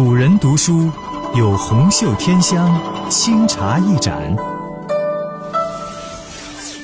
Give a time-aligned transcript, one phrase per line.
[0.00, 0.92] 古人读书
[1.34, 2.80] 有红袖添香，
[3.10, 4.14] 清茶一盏。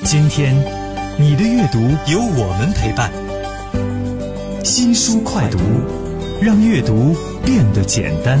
[0.03, 0.53] 今天，
[1.17, 1.79] 你的阅读
[2.11, 3.09] 有我们陪伴。
[4.65, 5.57] 新书快读，
[6.41, 7.15] 让阅读
[7.45, 8.37] 变得简单。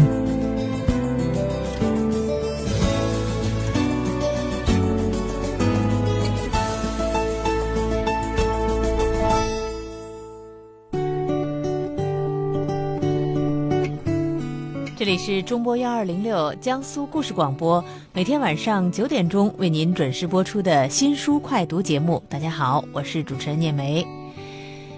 [15.45, 22.21] 中波幺二零六江苏故事广播，每天晚上九点钟为您准时播出的新书快读节目。
[22.27, 24.05] 大家好，我是主持人聂梅。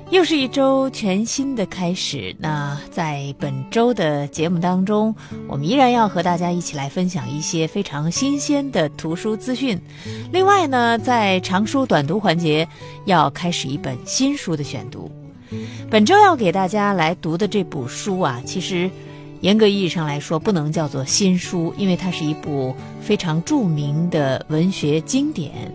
[0.09, 2.33] 又是一周全新的开始。
[2.39, 5.13] 那在本周的节目当中，
[5.49, 9.77] 我们依然要和大家一起来分享一些非常新鲜的图书资讯。
[10.31, 12.65] 另外呢，在长书短读环节，
[13.03, 15.11] 要开始一本新书的选读。
[15.89, 18.89] 本周要给大家来读的这部书啊，其实。
[19.41, 25.71] 严格意义上来说，不能叫做新书，因为它是一部非常著名的文学经典。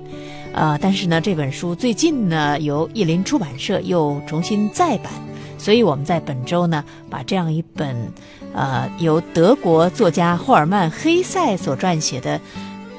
[0.53, 5.13] 呃，但是呢，这本书最近呢由译林出版社又重新再版，
[5.59, 8.13] 所以我们在本周呢把这样一本
[8.53, 12.41] 呃由德国作家霍尔曼·黑塞所撰写的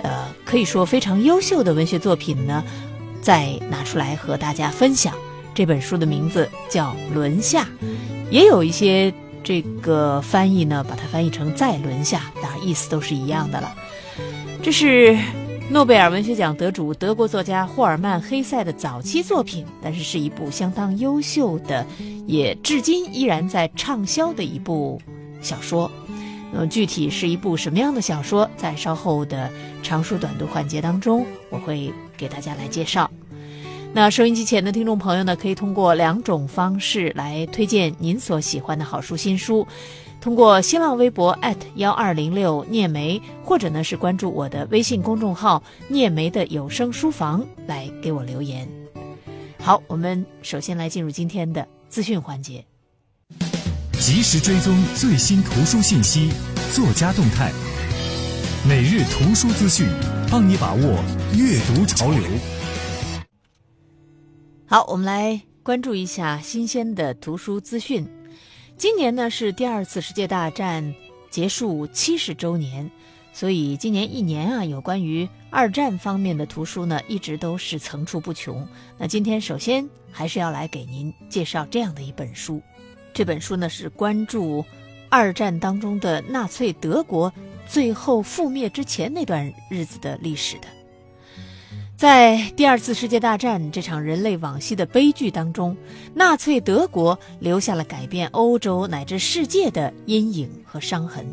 [0.01, 2.63] 呃可以说非常优秀的文学作品呢，
[3.21, 5.13] 再拿出来和大家分享。
[5.53, 7.67] 这本书的名字叫《轮下》，
[8.31, 9.13] 也有一些。
[9.43, 13.75] 这个翻译呢，把它翻译成“再轮下”，当然意思都是一样的了。
[14.61, 15.17] 这是
[15.69, 21.85] 诺贝尔文学奖得主德国作家霍尔曼·黑塞的早期作品，但是是一部相当优秀的，
[22.25, 25.01] 也至今依然在畅销的一部
[25.41, 25.91] 小说。
[26.51, 29.49] 那么，具体是一部什么样的小说，在稍后的
[29.81, 33.09] 长书短读环节当中，我会给大家来介绍。
[33.95, 39.67] 那收音机前的听众朋友呢，可以通过两种方式来推荐您所喜欢的好书新书，
[40.19, 41.37] 通过新浪微博
[41.75, 48.67] 幺二零六聂梅，或者呢是关注我的微信公众号聂梅的有声书房来给我留言。
[49.61, 52.65] 好，我们首先来进入今天的资讯环节，
[53.99, 56.31] 及时追踪最新图书信息、
[56.73, 57.51] 作家动态，
[58.67, 59.87] 每日图书资讯，
[60.31, 60.81] 帮你把握
[61.35, 62.19] 阅读潮流。
[64.73, 68.09] 好，我们来关注一下新鲜的图书资讯。
[68.75, 70.95] 今年呢是第二次世界大战
[71.29, 72.89] 结束七十周年，
[73.33, 78.67] 所以今年一年啊，有关于二战方面的图书呢，一直都是层出不穷。
[78.97, 82.59] 那今天首先还是要来给您介绍这样的一本书，
[83.13, 84.65] 这本书呢是关注
[85.07, 87.31] 二战当中的纳粹德国
[87.67, 90.67] 最后覆灭之前那段日子的历史的。
[92.03, 95.77] 在第二次世界大战这场人类往昔的悲剧当中，
[96.13, 101.25] 纳粹德国留下了改变欧洲乃至世界的阴影和伤痕，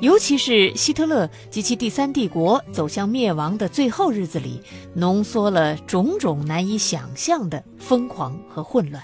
[0.00, 4.60] 尤其是希特勒及其第三帝国走向灭亡的最后日子里，
[4.92, 9.00] 浓缩了种种难以想象的疯狂和混乱。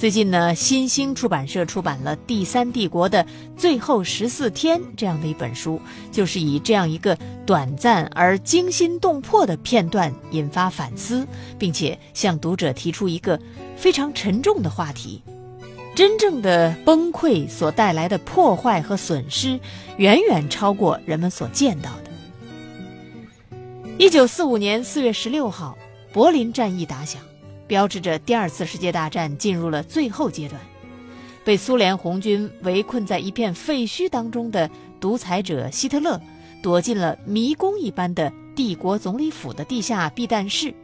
[0.00, 5.78] 最近呢，新兴出版社出版了《第三帝国的最后十四天》这样的一本书，
[6.10, 11.28] 就是以这样一个短暂而惊心动魄的片段引发反思，
[11.58, 13.38] 并且向读者提出一个
[13.76, 15.22] 非常沉重的话题：
[15.94, 19.60] 真正的崩溃所带来的破坏和损失，
[19.98, 23.58] 远远超过人们所见到的。
[23.98, 25.76] 一九四五年四月十六号，
[26.10, 27.20] 柏林战役打响。
[27.70, 30.60] 标志着第二次世界大战进入了最后阶段，
[31.44, 36.20] 被苏联红军围困在一片废墟当中的独裁者希特勒，
[36.64, 40.74] 躲进了迷宫一般的帝国总理府的地下避难室。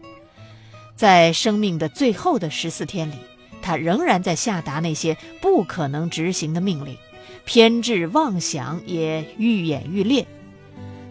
[0.95, 3.17] 在生命的最后的十四天里，
[3.61, 6.97] 他仍然在下达那些不可能执行的命令，
[7.45, 10.25] 偏执妄想也愈演愈烈。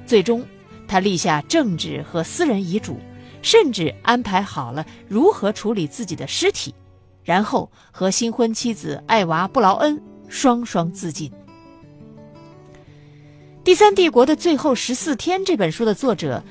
[0.08, 0.46] 最终，
[0.88, 2.98] 他立下政治和私人遗嘱。
[3.46, 6.74] 甚至安排好了如何处理自己的尸体，
[7.24, 11.30] 然后和新婚妻子艾娃·布劳恩双双自尽。
[13.64, 16.44] 《第三帝国的最后十四天》这本书的作者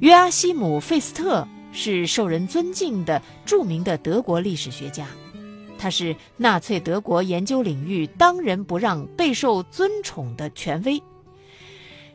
[0.00, 5.06] 约阿希姆·费斯特是受人尊敬的著名的德国历史学家，
[5.78, 11.02] 他是纳粹德国研究领域当仁不让、备受尊崇的权威。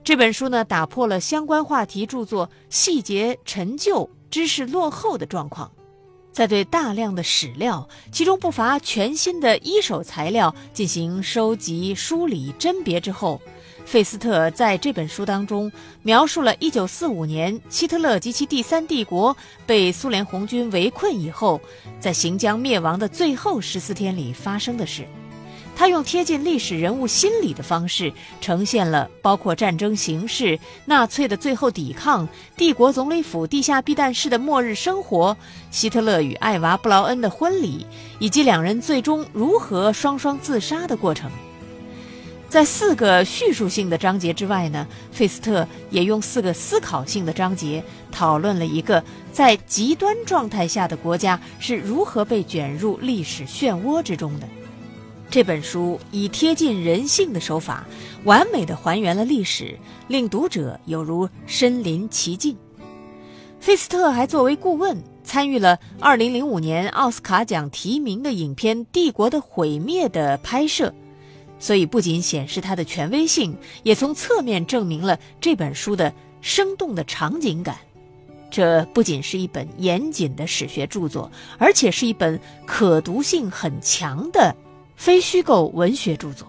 [0.04, 4.08] 这本书呢，打破了相关话题著作细节陈旧。
[4.30, 5.72] 知识落后的状况，
[6.32, 13.42] 在对大量的史料，其中不乏全新的一手材料进行收集、梳理、甄别之后，
[13.86, 15.72] 费斯特在这本书当中
[16.04, 19.36] 描述了1945年希特勒及其第三帝国
[19.66, 21.60] 被苏联红军围困以后，
[22.00, 25.08] 在行将灭亡的最后十四天里发生的事。
[25.78, 35.38] 他用贴近历史人物心理的方式，呈现了包括战争形势、纳粹的最后抵抗、帝国总理府地下避难室的末日生活、
[35.70, 37.86] 希特勒与艾娃·布劳恩的婚礼，
[38.18, 41.30] 以及两人最终如何双双自杀的过程。
[42.50, 54.48] 在四个叙述性的章节之外呢，费斯特也用四个思考性的章节讨论了一个在极端状态下的国家是如何被卷入历史漩涡之中的。
[55.30, 57.86] 这本书以贴近人性的手法，
[58.24, 59.78] 完美的还原了历史，
[60.08, 62.56] 令读者犹如身临其境。
[63.60, 70.94] 费斯特还作为顾问参与了2005年奥斯卡奖提名的影片《帝国的毁灭》的拍摄，
[71.60, 77.78] 所以不仅显示他的权威性，也从侧面证明了这本书的生动的场景感。
[78.50, 84.56] 这不仅是一本严谨的史学著作，而且是一本可读性很强的。
[84.98, 86.46] 非虚构文学著作。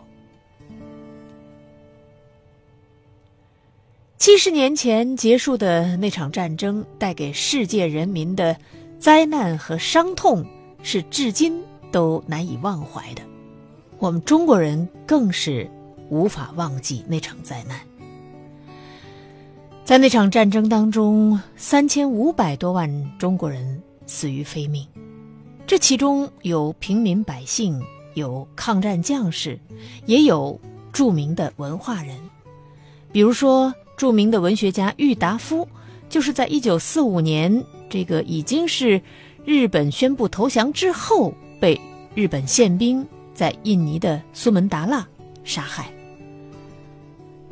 [4.17, 8.57] 七十年前结束的那场战争带给世界人民的
[8.99, 10.45] 灾难和伤痛，
[10.83, 11.63] 是至今
[11.93, 13.23] 都难以忘怀的。
[13.99, 15.71] 我们中国人更是
[16.09, 17.79] 无法忘记那场灾难。
[19.85, 24.87] 在那场战争当中，三千五百多万中国人死于非命，
[25.67, 27.81] 这其中有平民百姓。
[28.19, 29.59] 有抗战将士，
[30.05, 30.61] 也有
[30.93, 32.15] 著名的文化人，
[33.11, 35.67] 比如说著名的文学家郁达夫，
[36.11, 39.01] 就是在一九四五年，这个已经是
[39.45, 41.81] 日本宣布投降之后，被
[42.15, 45.07] 日本宪兵在印尼的苏门答腊
[45.43, 45.91] 杀害。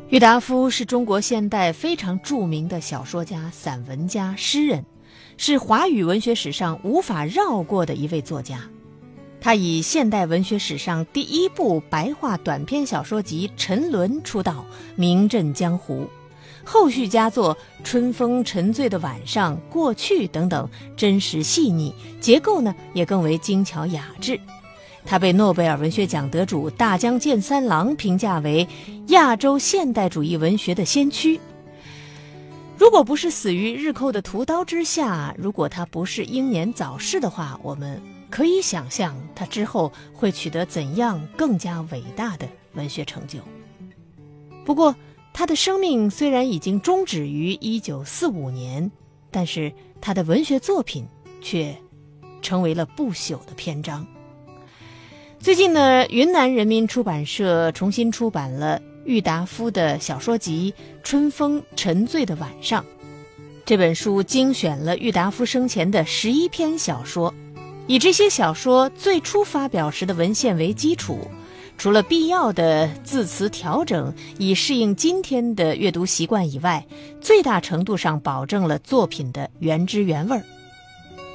[0.08, 4.84] 郁达夫是中国现代非常著名的小说家、散文家、诗人，
[5.36, 8.60] 是华语文学史上无法绕过的一位作家。
[9.46, 14.66] 他以现代文学史上第一部白话短篇小说集《沉沦》出道，
[14.96, 16.08] 名震江湖。
[16.64, 17.54] 后续佳作
[17.84, 24.36] 《春风沉醉的晚上》《过去》等等，真实细腻，结构呢也更为精巧雅致。
[25.04, 28.66] 他被诺贝尔文学奖得主大江健三郎评价为
[29.10, 31.38] 亚洲现代主义文学的先驱。
[32.76, 38.02] 如果不是死于日寇的屠刀之下，如果他不是英年早逝的话，我们。
[38.36, 43.38] 可以想象他之后会取得怎样更加伟大的文学成就。
[44.62, 44.94] 不过，
[45.32, 48.90] 他的生命虽然已经终止于一九四五年，
[49.30, 49.72] 但是
[50.02, 51.06] 他的文学作品
[51.40, 51.74] 却
[52.42, 54.06] 成为了不朽的篇章。
[55.38, 62.84] 最近呢，云南人民出版社重新出版了郁达夫的小说集《春风沉醉的晚上》，
[63.64, 67.32] 这本书精选了郁达夫生前的十一篇小说。
[67.88, 71.20] 以这些小说最初发表时的文献为基础，
[71.78, 76.84] 除了必要的字词调整以适应今天的阅读习惯以外，
[77.20, 80.42] 最大程度上保证了作品的原汁原味儿。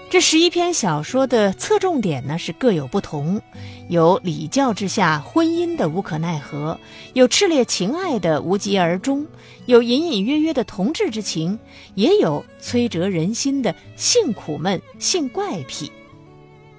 [0.10, 3.42] 这十一篇小说的侧重点呢是各有不同，
[3.88, 6.78] 有礼教之下婚姻的无可奈何，
[7.14, 9.26] 有炽烈情爱的无疾而终，
[9.68, 11.58] 有隐隐约约的同志之情，
[11.96, 15.90] 也有摧折人心的性苦闷、性怪癖。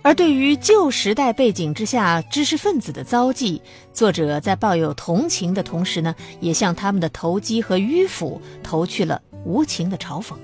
[0.04, 10.34] 而对于旧时代背景之下知识分子的遭际，作者在抱有同情的同时呢，也向他们的投机和迂腐投去了无情的嘲讽。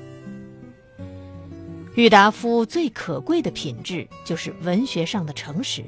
[1.96, 5.82] 郁达夫最可贵的品质就是文学上的诚实。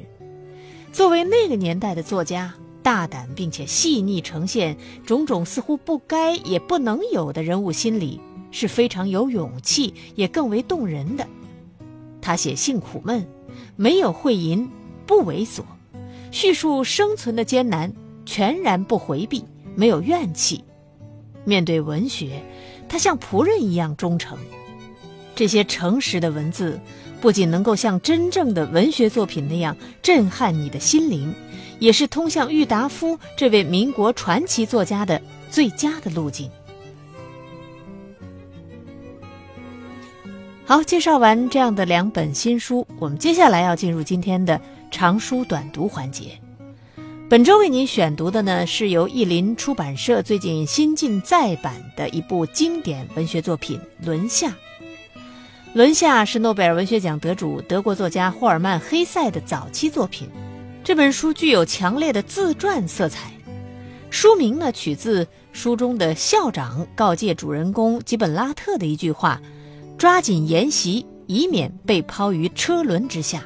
[0.93, 11.25] 作为那个年代的作家，大胆并且细腻呈现种种似乎不该也不能有的人物心理，是非常有勇气也更为动人的。
[12.21, 13.25] 他写性苦闷。
[13.77, 14.69] 没有讳淫，
[15.07, 15.63] 不猥琐，
[16.31, 17.93] 叙述生存的艰难，
[18.25, 20.63] 全然不回避，没有怨气。
[21.45, 22.43] 面对文学，
[22.89, 24.37] 他像仆人一样忠诚。
[25.35, 26.79] 这些诚实的文字，
[27.21, 31.35] 不仅能够像真正的文学作品那样震撼你的心灵，
[31.79, 36.51] 也是通向郁达夫这位民国传奇作家的最佳的路径。
[40.71, 46.41] 好，介绍完这样的两本新书，我们接下来要进入今天的长书短读环节。
[47.29, 54.47] 本周为您选读的呢，是由译林出版社最近新近再版的一部经典文学作品《轮下》。
[55.73, 60.29] 《轮下》是诺贝尔文学奖得主德国作家霍尔曼·黑塞的早期作品。
[60.85, 63.33] 这本书具有强烈的自传色彩。
[64.09, 69.41] 书名呢，取自书中的校长告诫主人公吉本拉特的一句话。
[70.01, 73.45] 抓紧研习，以免被抛于车轮之下。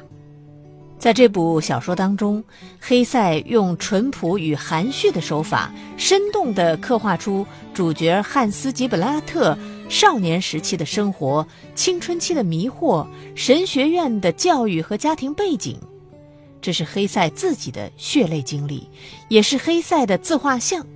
[0.97, 2.41] 在这部小说当中，
[2.79, 9.57] 黑塞用淳朴与含蓄的手法，生动地刻画出主角汉斯·吉本拉特
[9.89, 11.45] 少年时期的生活、
[11.75, 15.77] 青春期的迷惑、神学院的教育和家庭背景。
[16.61, 18.87] 这是黑塞自己的血泪经历，
[19.27, 20.87] 也是黑塞的自画像。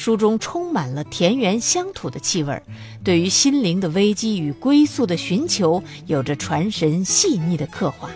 [0.00, 2.62] 书中充满了田园乡土的气味，
[3.04, 8.08] 对于心灵的危机与归宿的寻求，有着传神细腻的刻画。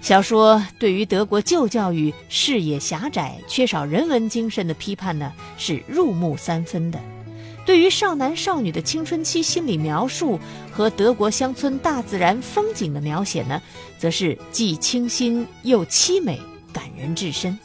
[0.00, 6.98] 小说对于德国旧教育视野狭窄、缺少人文精神的批判呢，是入木三分的；
[7.66, 10.40] 对于少男少女的青春期心理描述
[10.72, 13.60] 和德国乡村大自然风景的描写呢，
[13.98, 16.40] 则是既清新又凄美，
[16.72, 17.58] 感人至深。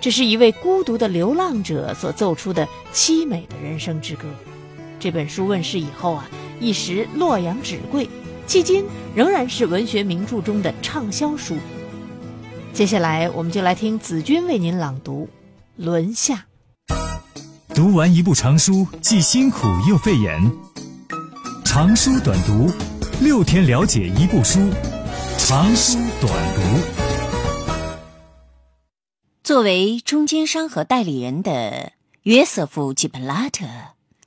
[0.00, 4.24] 这是一位孤独的流浪者所奏出的凄美的人生之歌。
[5.00, 6.28] 这本书问世以后啊，
[6.60, 8.08] 一时洛阳纸贵。
[8.46, 11.56] 迄今仍然是文学名著中的畅销书。
[12.72, 15.28] 接下来，我们就来听子君为您朗读
[15.84, 16.46] 《轮下》。
[17.74, 20.40] 读完一部长书，既辛苦又费眼。
[21.64, 22.70] 长书短读，
[23.20, 24.58] 六天了解一部书。
[25.36, 27.07] 长书短读。
[29.48, 31.92] 作为中间商和代理人的
[32.24, 33.64] 约瑟夫·吉本拉特。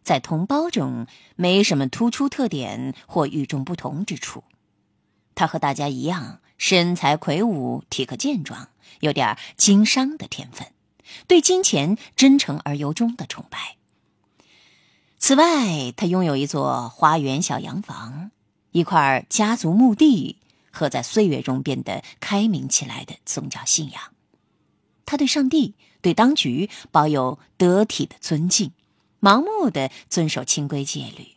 [0.01, 4.43] 在同胞中没什么突出特点或与众不同之处，
[5.35, 8.69] 他和大家一样，身材魁梧，体格健壮，
[9.01, 10.65] 有点经商的天分，
[11.27, 13.75] 对金钱真诚而由衷的崇拜。
[15.19, 18.31] 此外，他拥有一座花园小洋房，
[18.71, 20.37] 一块家族墓地
[20.71, 24.01] 和在岁月中变得开明起来的宗教信仰。
[25.11, 28.71] 他对上帝、对当局保有得体的尊敬。
[29.19, 31.35] 盲目的遵守清规戒律，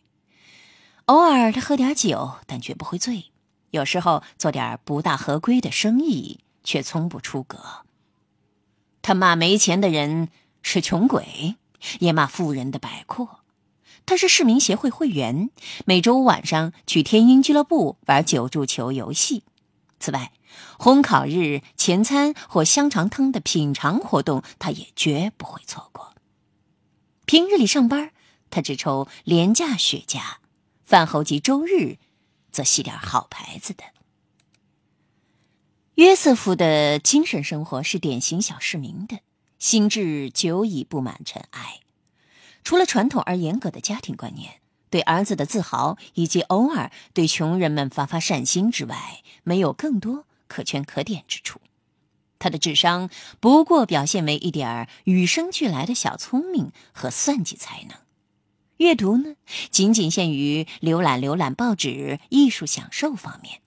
[1.07, 3.25] 偶尔他喝点酒，但绝不会醉。
[3.71, 7.83] 有时候做点不大合规的生意，却从不出格。
[9.01, 10.29] 他骂没钱的人
[10.61, 11.57] 是穷鬼，
[11.99, 13.41] 也骂富人的摆阔。
[14.05, 15.49] 他是市民协会会员，
[15.83, 19.43] 每周五晚上去天鹰俱乐部玩九柱球游戏。
[19.99, 20.31] 此外，
[20.77, 26.13] 烘烤日、前餐或香肠汤的品尝活动，他也绝不会错过。
[27.25, 28.11] 平日里上班，
[28.49, 30.19] 他只抽廉价雪茄；
[30.83, 31.97] 饭后及周日，
[32.51, 33.83] 则吸点好牌子的。
[35.95, 39.19] 约瑟夫的精神生活是典型小市民的，
[39.57, 41.79] 心智久已布满尘埃。
[42.63, 44.59] 除了传统而严格的家庭观念，
[44.89, 51.59] 对儿子的自豪，以及偶尔对穷人们发发善心之外，没有更多可圈可点之处。
[52.39, 53.09] 他的智商
[53.41, 57.97] 不过表现为一点儿与生俱来的小聪明和算计才能，
[58.77, 59.35] 阅读呢，
[59.69, 63.61] 仅仅限于浏览浏览报纸、艺术享受方面，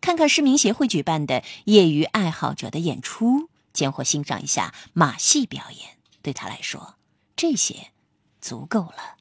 [0.00, 6.96] 看看市民协会举办的业余爱好者的演出，兼或欣赏一下马戏表演，对他来说，
[7.34, 7.92] 这些
[8.40, 9.17] 足够了。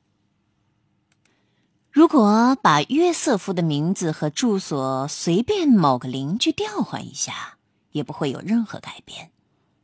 [1.97, 7.57] 如果把约瑟夫的名字和住所随便某个邻居调换一下。
[7.91, 9.31] 也不会有任何改变。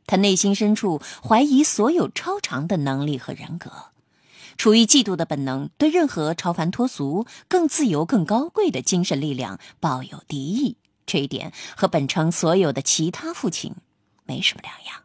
[0.06, 3.86] 他内心深处怀疑所有超常的能力和人格，
[4.56, 10.76] 出于嫉妒的本能，对任何超凡脱俗、更自由、更高贵的精神力量抱有敌意。
[11.06, 13.74] 这一点和本城所有的其他父亲
[14.22, 15.02] 没什么两样。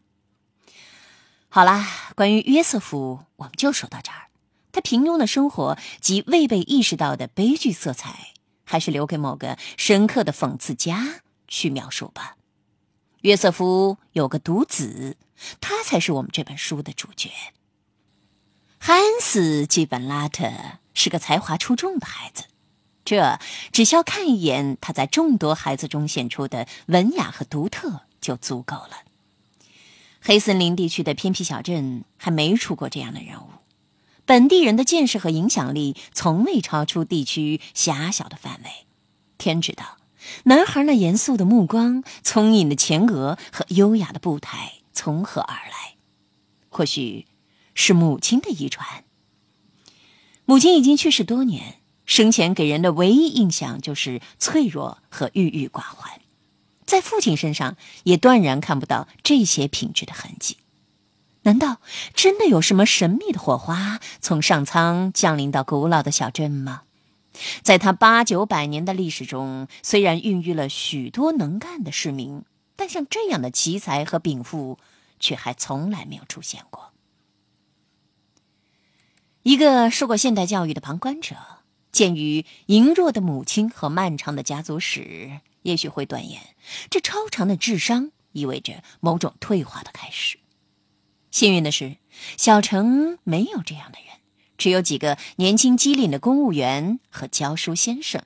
[1.48, 4.29] 好啦，关于约瑟夫，我们就说到这儿。
[4.72, 8.34] 他平庸的生活及未被意识到的悲剧色彩，
[8.64, 12.36] 还是留给某个深刻的讽刺家去描述吧。
[13.22, 15.18] 约瑟夫有个独子，
[15.60, 17.30] 他才是我们这本书的主角。
[18.78, 20.50] 汉斯·基本拉特
[20.94, 22.46] 是个才华出众的孩子，
[23.04, 23.38] 这
[23.74, 29.04] 只需要看一眼他在众多孩子中显出的文雅和独特就足够了。
[30.22, 33.50] 黑森林地区的偏僻小镇还没出过这样的人物，
[34.30, 38.70] 本地人的见识和影响力从未超出地区狭小的范围。
[39.40, 39.98] 天知道。
[40.44, 45.96] 男孩那严肃的目光、聪颖的前额和优雅的步态从何而来？
[46.70, 47.26] 或许
[47.74, 49.04] 是母亲的遗传。
[50.46, 56.22] 母亲已经去世多年，生前给人的唯一印象就是脆弱和郁郁寡欢，
[56.86, 60.58] 在父亲身上也断然看不到这些品质的痕迹。
[61.44, 61.80] 难道
[62.14, 66.84] 真的有什么神秘的火花从上苍降临到古老的小镇吗？
[67.62, 72.44] 在他八九百年的历史中，虽然孕育了许多能干的市民，
[72.76, 74.78] 但像这样的奇才和禀赋，
[75.20, 76.92] 却还从来没有出现过。
[79.44, 81.38] 一个受过现代教育的旁观者，
[81.94, 86.42] 鉴于羸弱的母亲和漫长的家族史，也许会断言，
[86.90, 90.39] 这超长的智商意味着某种退化的开始。
[91.32, 91.98] 幸运的是，
[92.38, 94.20] 小城没有这样的人，
[94.58, 98.24] 只有几个年轻机灵的公务员和教书先生，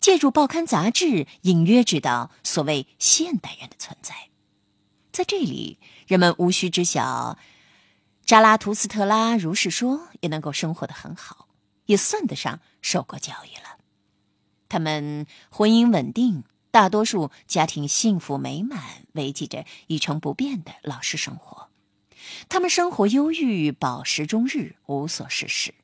[0.00, 4.28] 借助报刊杂志隐约知道所谓现代人的存在。
[5.10, 7.38] 在这里，人们无需知晓
[8.24, 11.48] 扎拉图斯特拉如是说，也能够生活的很好，
[11.86, 13.78] 也算得上受过教育了。
[14.68, 16.44] 他们婚姻稳定。
[16.72, 18.82] 大多数家庭幸福美满，
[19.12, 21.68] 维系着一成不变的老实生活。
[22.48, 25.74] 他们生活忧郁，饱食终日，无所事事。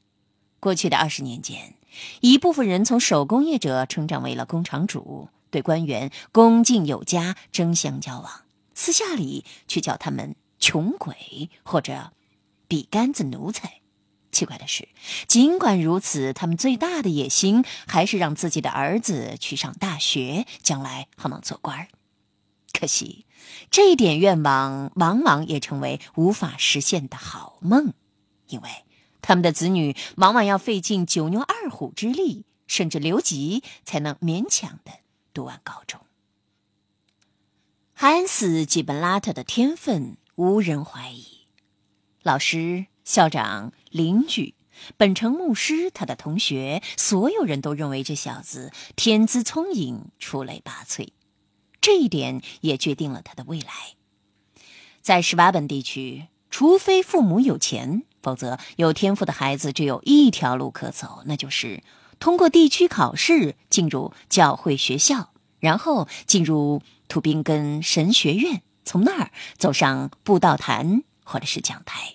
[0.60, 1.74] 过去的二十年间，
[2.20, 8.42] 一部分人从手工业者成长为了工厂主，对官员恭敬有加，争相交往，
[8.74, 12.12] 私下里却叫他们穷鬼或者
[12.66, 13.80] 笔杆子奴才。
[14.30, 14.88] 奇怪的是，
[15.26, 21.88] 尽管如此，他们最大的野心还是让自己的儿子去上大学，将来好能做官儿。
[22.78, 23.26] 可惜，
[23.70, 27.92] 这一点愿望往往也成为无法实现的好梦，
[28.48, 28.68] 因为
[29.20, 34.92] 他们的子女往往要费尽九牛二虎之力，甚至留级，才能勉强的
[35.34, 36.00] 读完高中。
[37.94, 41.46] 汉斯·吉本拉特的天分无人怀疑，
[42.22, 42.86] 老师。
[43.08, 44.54] 校长、邻居、
[44.98, 51.08] 本城牧师、他的同学，所有人都认为这小子天资聪颖、出类拔萃。
[51.80, 53.72] 这一点也决定了他的未来。
[55.00, 61.82] 在史瓦本地区，除非父母有钱，否则有天赋的孩子只有一条路可走，那就是
[62.18, 65.30] 通过地区考试进入教会学校，
[65.60, 72.14] 然后进入图宾根神学院，从那儿走上布道坛或者是讲台。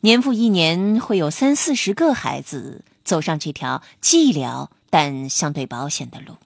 [0.00, 6.36] 年复一年，会有三四十个孩子走上这条寂寥但相对保险的路。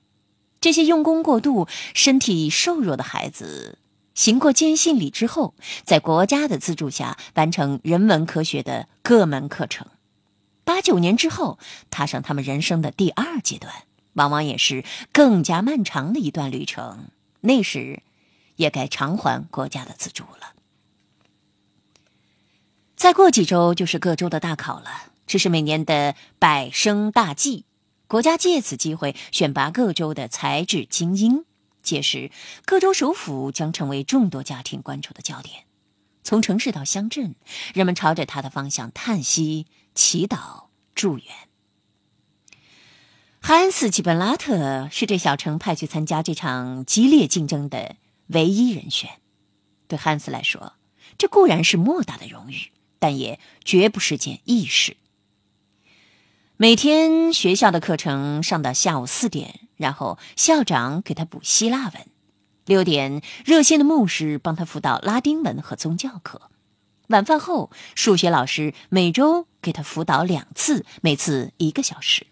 [0.60, 3.78] 这些用功过度、身体瘦弱的孩子，
[4.14, 9.86] 行过坚信礼之后，在国家的资助下完成人文科学的各门课程。
[10.64, 11.58] 八九年之后，
[11.90, 13.72] 踏上他们人生的第二阶段，
[14.14, 17.10] 往往也是更加漫长的一段旅程。
[17.42, 18.02] 那时，
[18.56, 20.54] 也该偿还国家的资助了。
[22.96, 27.65] 再过几周就是各州的大考了，这是每年的百生大计，
[28.08, 31.44] 国家借此机会选拔各州的才智精英。
[31.82, 32.30] 届时，
[32.64, 35.64] 各州首府将成为众多家庭关注的焦点。
[36.24, 37.34] 从城市到乡镇，
[37.74, 41.26] 人们朝着他的方向叹息、祈祷、祝愿。
[43.40, 49.20] 汉斯·基本拉特是这小城派去参加这场激烈竞争的唯一人选。
[49.86, 50.74] 对汉斯来说，
[51.16, 52.72] 这固然是莫大的荣誉。
[52.98, 54.96] 但也绝不是件易事。
[56.58, 62.06] 每天学校的课程上到下午四点，然后校长给他补希腊文；
[62.64, 66.40] 六点，热心的牧师帮他辅导拉丁文和宗教课；
[67.08, 72.26] 晚饭后，数学老师每周给他辅导两次，每次一个小时。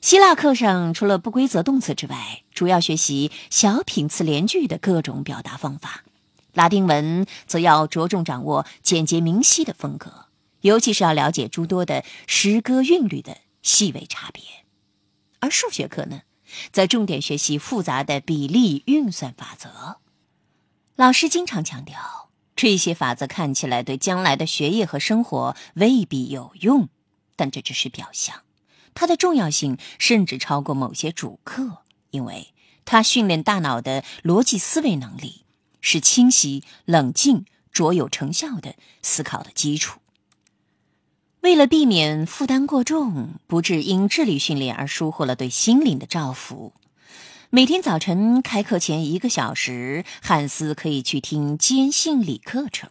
[0.00, 6.04] 希腊课上除了不规则动词之外，主要学习小品词连句的各种表达方法。
[6.52, 10.25] 拉丁文则要着重掌握简洁明晰的风格，
[10.66, 14.42] 尤其是要了解诸多的诗歌韵律的细微差别；
[15.40, 16.22] 而数学课呢，
[16.72, 20.00] 则重点学习复杂的比例运算法则。
[20.96, 26.88] 老师经常强调，这些法则看起来对将来的学业和生活未必有用，
[27.36, 28.42] 但这只是表象，
[28.94, 32.52] 它的重要性甚至超过某些主课，因为
[32.84, 35.44] 它训练大脑的逻辑思维能力。
[35.88, 40.00] 是清晰、冷静、卓有成效的思考的基础。
[41.46, 46.72] 为了避免负担过重，不致因智力训练而疏忽了对心灵的照拂，
[47.50, 52.90] 每天早晨开课前一个小时，汉斯可以去听坚信理课程。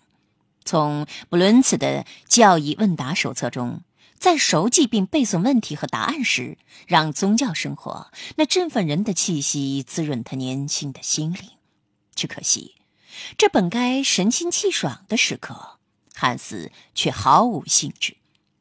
[0.63, 3.81] 从布伦茨的教义问答手册中，
[4.17, 11.41] 在熟记并背诵问题和答案时，让宗教生活那振奋人的气息滋润他年轻的心灵。
[12.15, 12.75] 只可惜。
[13.37, 15.77] 这本该神清气爽的时刻，
[16.13, 18.15] 汉斯却毫无兴致，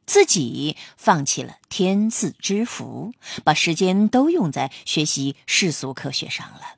[0.05, 3.13] 自己放弃了天赐之福，
[3.43, 6.75] 把时间都用在学习世俗科学上了。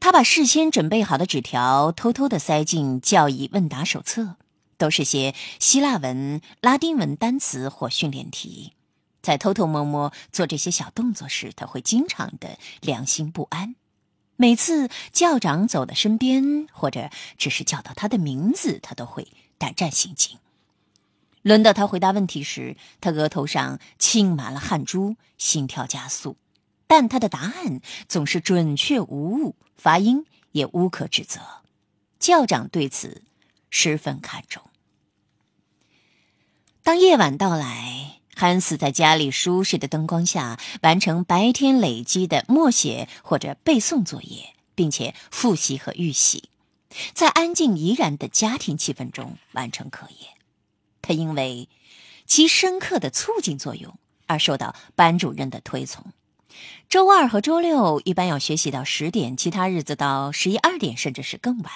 [0.00, 4.36] 他把事先准备好的纸条偷偷的塞进教义问答手册，
[4.76, 8.74] 都是些希腊文、拉丁文单词或训练题。
[9.20, 13.74] 在偷偷摸摸做这些小动作时，他会经常的良心不安。
[14.36, 19.26] 每次校长走到身边，或者只是叫到他的名字，他都会
[19.58, 20.38] 胆战心惊。
[21.42, 26.36] 轮到他回答问题时，他额头上沁满了汗珠，心跳加速。
[26.86, 31.40] 但他的答案总是准确无误，发音也无可指责。
[32.18, 33.22] 校长对此
[33.70, 34.62] 十分看重。
[36.82, 46.48] 当夜晚到来，汉斯在家里舒适的灯光下完成白天累积的默写或者背诵作业，并且复习和预习，
[47.12, 50.37] 在安静怡然的家庭气氛中完成课业。
[51.08, 51.70] 他因为
[52.26, 56.04] 其深刻的促进作用而受到班主任的推崇。
[56.90, 61.72] 周二和周六一般要学习到十点，其他日子到十一二点，甚至是更晚。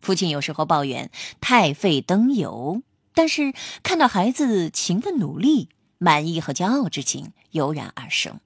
[0.00, 2.82] 父亲有时候抱怨太费灯油。
[3.14, 8.40] 但是看到孩子勤奋努力，满意和骄傲之情油然而生。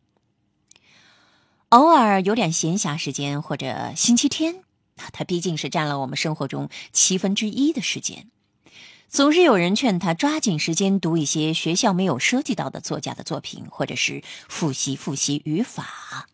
[1.71, 4.63] 偶尔有点闲暇时间或者星期天，
[4.97, 8.29] 他毕竟是占了我们生活中七分之一的时间。
[9.09, 16.29] 总是有人劝他抓紧时间读一些学校没有涉及到的作家的作品，或者是复习复习语法。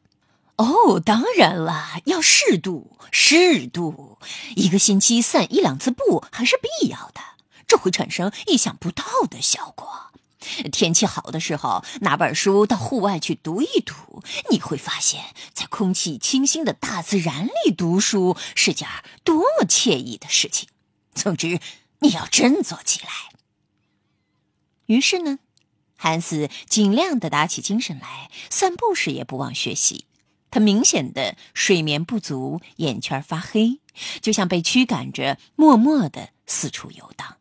[0.57, 4.19] 哦，当然了，要适度，适度，
[4.57, 7.21] 一个星期散一两次步还是必要的。
[7.67, 9.89] 这会产生意想不到的效果。
[10.71, 15.21] 天气好的时候，拿本书到户外去读一读，你会发现
[15.55, 18.87] 在空气清新的大自然里读书是件
[19.25, 20.69] 多么惬意的事情。
[21.15, 21.59] 总之，
[22.05, 23.09] 你要振作起来。
[24.87, 25.39] 于是呢，
[25.97, 30.05] 汉斯尽量的打起精神来，散步时也不忘学习。
[30.51, 33.81] 他明显的睡眠不足，眼圈发黑，
[34.21, 37.39] 就像被驱赶着，默默的四处游荡。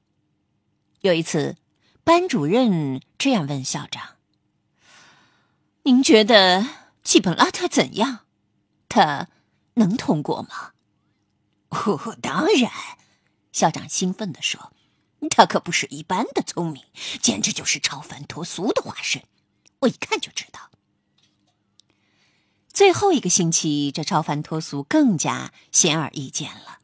[1.02, 1.58] 有一次，
[2.06, 4.16] 班主任这样问校长
[5.84, 6.66] ：“您觉得
[7.04, 8.22] 基本拉特怎样？
[8.88, 9.28] 他
[9.74, 10.72] 能通过吗
[11.70, 12.72] ？”“哦，当然！”
[13.54, 14.74] 校长兴奋地说
[15.32, 16.84] ，“他可不是一般的聪明，
[17.22, 19.24] 简直就是超凡脱俗的化身，
[19.80, 20.70] 我一看就知道。”
[22.74, 26.80] 最后一个星期，这超凡脱俗更加显而易见了。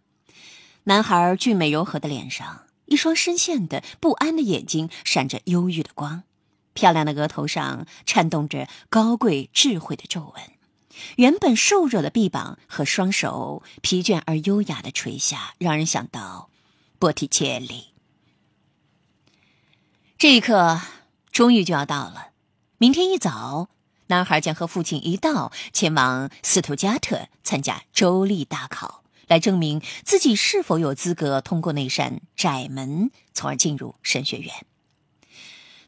[0.86, 2.64] 男孩俊美柔和的脸上。
[2.92, 6.24] 一双深陷的不安的眼睛闪着忧郁的光，
[6.74, 10.44] 漂亮的额头上颤动着高贵智慧的皱纹，
[11.18, 16.50] 原本瘦弱的臂膀和双手疲倦而优雅的垂下，让人想到
[17.00, 17.86] 波提切利。
[20.18, 20.82] 这一刻
[21.32, 22.32] 终于就要到了，
[22.78, 23.70] 明天一早，
[24.08, 29.04] 男孩将和父亲一道前往斯图加特参加州立大考。
[29.28, 34.52] 来证明自己是否有资格通过那扇窄门，从而进入神学院。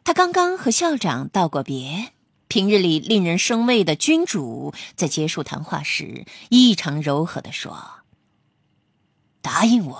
[0.03, 2.13] 他刚刚和校长道过别，
[2.47, 8.03] 平日里令人生畏的君主在结束谈话时异常柔和地说
[9.41, 9.99] ：“答应我，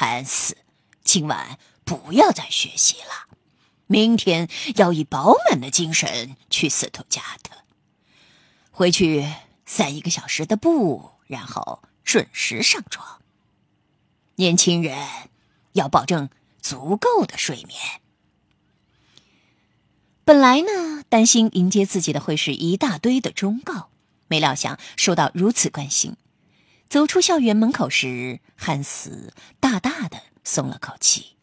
[0.00, 0.56] 汉斯，
[1.02, 3.36] 今晚不要再学习了，
[3.88, 7.56] 明天要以饱满的精神去斯图加特，
[8.70, 9.28] 回去
[9.66, 13.20] 散一个小时的步，然后。”准时上床。
[14.36, 14.96] 年轻人
[15.72, 16.30] 要保证
[16.62, 18.00] 足够的睡眠。
[20.24, 23.90] 本来呢，担心迎接自己的会是一大堆的忠告，
[24.28, 26.16] 没料想受到如此关心。
[26.88, 31.36] 走出校园门口时，汉斯大大的松了口气。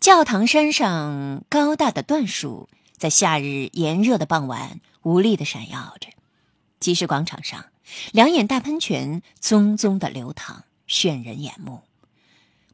[0.00, 6.08] 教堂山上高大的椴树，在夏日炎热的傍晚无力的闪耀着。
[6.80, 7.66] 集市广场上。
[8.12, 11.84] 两眼大喷泉淙淙的流淌，炫人眼目。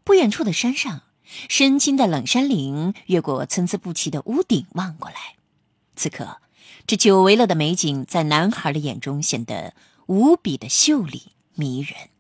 [0.03, 1.03] 不远处的山上，
[1.49, 5.37] 深青的冷山林越过参差不齐的屋顶望过来。
[5.95, 6.39] 此刻，
[6.85, 9.75] 这久违了的美景在男孩的眼中显得
[10.07, 12.11] 无比的秀丽迷人。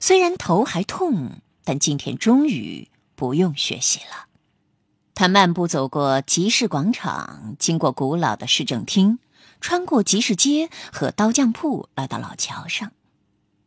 [0.00, 4.26] 虽然头还痛，但今天终于不用学习了。
[5.14, 9.18] 他漫步走过集市广场，经过古老的市政厅。
[9.60, 12.90] 穿过集市街和刀匠铺，来到老桥上。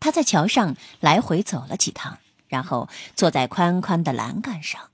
[0.02, 2.18] 他在桥上来回走了几趟，
[2.50, 4.90] 然后坐在宽宽的栏杆上。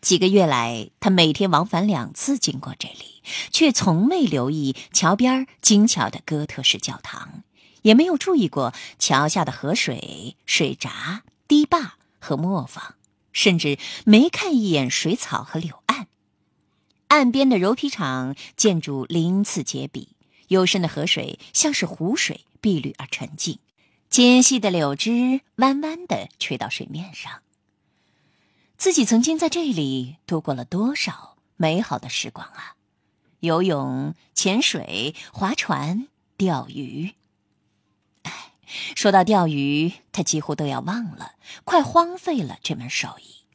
[0.00, 7.44] 几个月来，他每天往返两次经过这里，却从未留意桥边精巧的哥特式教堂，
[7.86, 12.96] 也没有注意过桥下的河水、水闸、堤坝和磨坊，
[13.32, 16.08] 甚至没看一眼水草和柳岸。
[17.06, 20.08] 岸边的柔皮厂建筑鳞次栉比。
[20.48, 23.60] 幽深的河水像是湖水，碧绿而沉静。
[24.10, 27.42] 尖细的柳枝弯弯的垂到水面上。
[28.76, 32.74] 自己曾经在这里度过了多少美好的时光啊！
[33.40, 37.14] 游泳、潜水、划船、钓鱼。
[38.94, 41.32] 说到钓鱼，他几乎都要忘了，
[41.64, 43.46] 快荒废了这门手艺。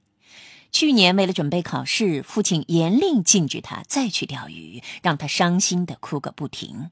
[0.71, 6.89] 去年为了准备考试，父亲严令禁止他再去钓鱼，让他伤心的哭个不停。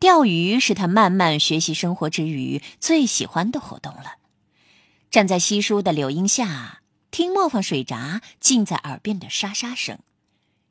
[0.00, 4.14] 钓鱼是他慢慢学习生活之余最喜欢的活动了。
[5.10, 9.98] 站在稀疏的柳荫下，听磨坊水闸近在耳边的沙沙声，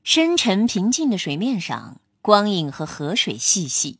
[0.03, 3.99] 深沉平静的水面上，光影和河水细细，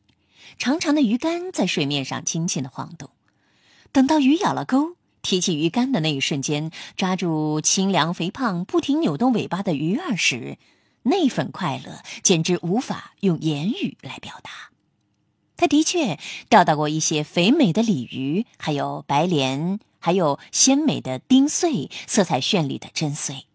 [0.59, 3.09] 长长的鱼竿在水面上轻轻的晃动。
[3.91, 4.95] 等到鱼咬了钩。
[5.21, 10.57] 提起鱼竿的那一瞬间，抓住清凉肥胖、不停扭动尾巴的鱼儿时，
[11.03, 14.49] 那份快乐简直无法用言语来表达。
[15.57, 16.17] 他的确
[16.47, 23.45] 钓到过一些肥美的鲤鱼，还有白鲢，还有鲜美的丁穗，色彩绚丽的真穗。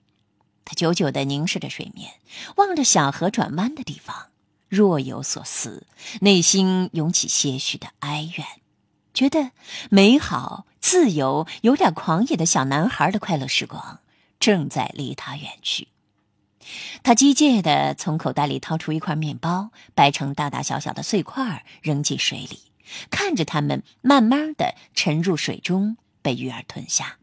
[0.67, 2.13] 他久久地凝视着水面，
[2.57, 4.27] 望着小河转弯的地方，
[4.69, 5.87] 若有所思，
[6.21, 8.47] 内心涌起些许的哀怨，
[9.13, 9.51] 觉得
[9.91, 10.67] 美好。
[10.81, 14.01] 自由、有点狂野的小男孩的快乐时光
[14.39, 15.89] 正在离他远去。
[17.03, 22.61] 他机械地从口袋里掏出一块面包，掰成大大小小的碎块，扔进水里，
[23.09, 27.17] 看着它们慢慢地沉入水中，被鱼儿吞下。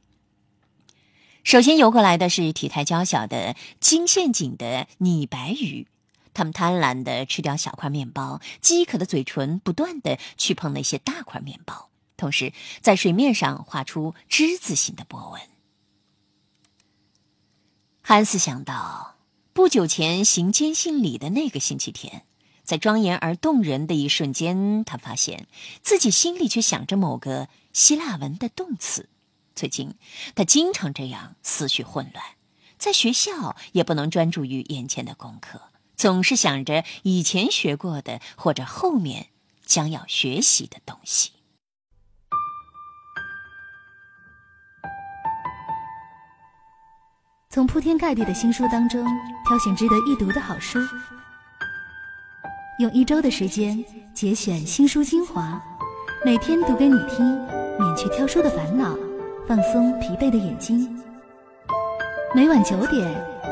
[1.43, 5.85] 首先游过来的是体态娇小的金线颈的拟白鱼，
[6.33, 11.89] 他们贪婪地吃掉小块面包，饥渴的嘴唇不断地去碰那些大块面包。
[12.17, 15.41] 同时，在水面上画出之字形的波纹。
[18.01, 19.17] 汉斯想到，
[19.53, 22.25] 不久前行坚信礼的那个星期天，
[22.63, 25.47] 在庄严而动人的一瞬间，他发现
[25.81, 29.09] 自己心里却想着某个希腊文的动词。
[29.55, 29.95] 最近，
[30.35, 32.23] 他经常这样思绪混乱，
[32.77, 35.70] 在学校也不能专注于眼前的功课，
[36.01, 39.27] 总是想着以前学过的或者后面
[39.67, 41.31] 将要学习的东西。
[47.51, 49.05] 从铺天盖地的新书当中
[49.47, 50.79] 挑选值得一读的好书，
[52.79, 55.61] 用一周的时间节选新书精华，
[56.25, 57.23] 每天读给你听，
[57.77, 58.97] 免去挑书的烦恼，
[59.47, 60.99] 放松疲惫的眼睛。
[62.33, 63.07] 每晚九点，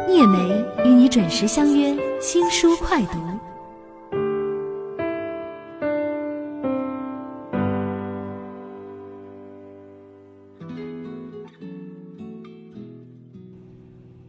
[0.07, 3.17] 聂梅与你准时相约新书快读。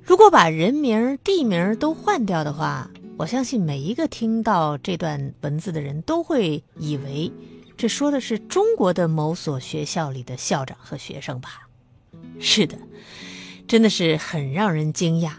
[0.03, 7.33] 如果把人名、地名都换掉的话，我相信每一个听到这段文字的人都会以为，
[7.77, 11.69] 这说的是中国的某所学校里的校长和学生吧？
[12.39, 12.79] 是的，
[13.67, 15.33] 真的是很让人惊讶。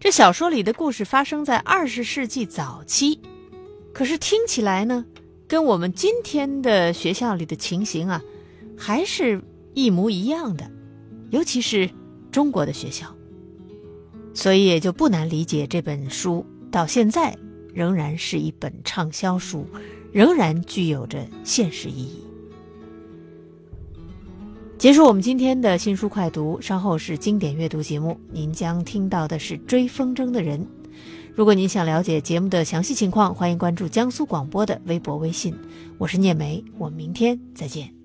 [0.00, 3.18] 这小说里的故事发生在二十世纪早期，
[3.92, 5.04] 可是听起来呢，
[5.48, 8.22] 跟我们今天的学校里的情形啊，
[8.76, 9.42] 还是
[9.74, 10.70] 一模一样的，
[11.30, 11.90] 尤其是
[12.30, 13.12] 中国的学校。
[14.34, 17.36] 所以也就不难理解，这本书到现在
[17.74, 19.66] 仍然是一本畅销书，
[20.12, 22.22] 仍然具有着现实意义。
[24.78, 30.60] 结束我们今天的新书快读，稍后是经典阅读节目，您将听到的是《追风筝的人》。
[31.34, 35.52] 如果您想了解节目的详细情况，欢迎关注江苏广播的微博、微信。
[35.98, 37.97] 我是聂梅，我们明天再见。